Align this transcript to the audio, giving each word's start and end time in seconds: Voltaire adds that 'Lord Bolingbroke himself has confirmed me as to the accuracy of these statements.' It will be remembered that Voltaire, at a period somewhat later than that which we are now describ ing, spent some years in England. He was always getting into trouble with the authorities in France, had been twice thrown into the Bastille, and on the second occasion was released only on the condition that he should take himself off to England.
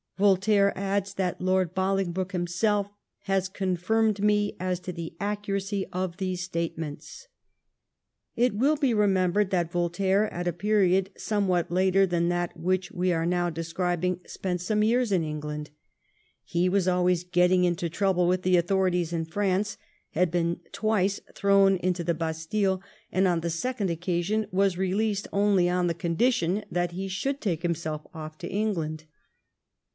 Voltaire 0.17 0.71
adds 0.77 1.15
that 1.15 1.41
'Lord 1.41 1.73
Bolingbroke 1.73 2.31
himself 2.31 2.89
has 3.21 3.47
confirmed 3.49 4.19
me 4.21 4.55
as 4.59 4.79
to 4.81 4.91
the 4.93 5.15
accuracy 5.19 5.85
of 5.91 6.17
these 6.17 6.41
statements.' 6.41 7.27
It 8.35 8.53
will 8.53 8.75
be 8.75 8.93
remembered 8.93 9.49
that 9.49 9.71
Voltaire, 9.71 10.31
at 10.31 10.47
a 10.47 10.53
period 10.53 11.11
somewhat 11.17 11.71
later 11.71 12.05
than 12.07 12.29
that 12.29 12.55
which 12.57 12.91
we 12.91 13.11
are 13.11 13.25
now 13.27 13.49
describ 13.49 14.03
ing, 14.03 14.19
spent 14.25 14.61
some 14.61 14.83
years 14.83 15.11
in 15.11 15.23
England. 15.23 15.69
He 16.43 16.69
was 16.69 16.87
always 16.87 17.23
getting 17.23 17.63
into 17.63 17.89
trouble 17.89 18.27
with 18.27 18.43
the 18.43 18.57
authorities 18.57 19.13
in 19.13 19.25
France, 19.25 19.77
had 20.11 20.29
been 20.29 20.61
twice 20.71 21.19
thrown 21.35 21.77
into 21.77 22.03
the 22.03 22.15
Bastille, 22.15 22.81
and 23.11 23.27
on 23.27 23.41
the 23.41 23.51
second 23.51 23.89
occasion 23.89 24.47
was 24.51 24.77
released 24.79 25.27
only 25.31 25.69
on 25.69 25.87
the 25.87 25.93
condition 25.95 26.63
that 26.71 26.91
he 26.91 27.07
should 27.07 27.41
take 27.41 27.63
himself 27.63 28.05
off 28.13 28.37
to 28.39 28.47
England. 28.47 29.05